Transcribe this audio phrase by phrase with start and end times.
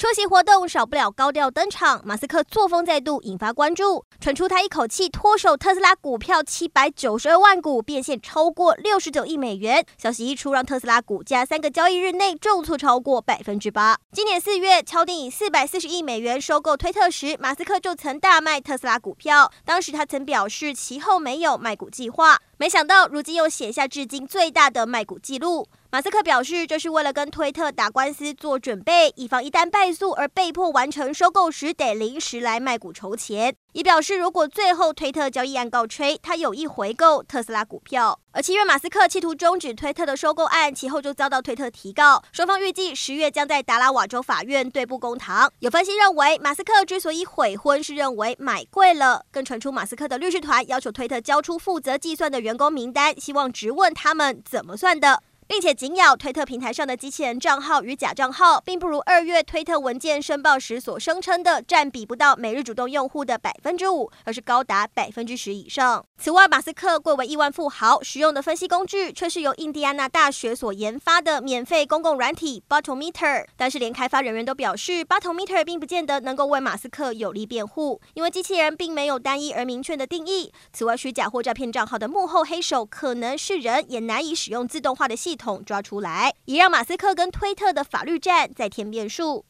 [0.00, 9.84] 出席活动少不了高调登场，马斯克作风再度引发关注，传出他一口气脱手特斯拉股票七百九十二万股，变现超过六十九亿美元。
[9.98, 13.98] 消息一出，让特斯拉股价三个交易日内重挫超过百分之八。
[14.10, 22.40] 今年四月，敲定以四百四十亿美元收购推特时，马斯克就曾大卖特斯拉股票，当时他曾表示其后没有卖股计划。
[22.56, 25.68] 没想到，如今又写下至今最大的卖股记录。
[25.92, 33.56] 马斯克表示，这是为了跟推特打官司做准备，以防一旦败诉而被迫完成收购时得临时来卖股筹钱。
[33.72, 38.20] 也表示，如果最后推特交易案告吹，他有意回购特斯拉股票。
[38.30, 45.52] 而七月，马斯克企图终止推特的收购案，其后就遭到推特提告，双方预计十月将在达拉瓦州法院对簿公堂。
[45.58, 49.24] 有分析认为，马斯克之所以悔婚，是认为买贵了。
[49.32, 55.24] 更传出马斯克的律师团要求推特交出负责计算的员工名单，希望质问他们怎么算的。
[55.50, 66.06] 并且紧咬推特平台上的机器人账号与假账号，并不如二月推特文件申报时所声称的占比不到每日主动用户的百分之五，而是高达百分之十以上。
[66.16, 73.44] 此外，马斯克贵为亿万富豪，使用的分析工具却是由印第安纳大学所研发的免费公共软体 Botometer。
[73.56, 80.52] 但是，连开发人员都表示，Botometer 并不见得能够为马斯克有力辩护，因为机器人并没有单一而明确的定义。
[80.72, 89.46] 此外，虚假或诈骗账号的幕后黑手可能是人，也难以使用自动化的系统统抓出来，也让马斯克跟推特的法律战再添变数。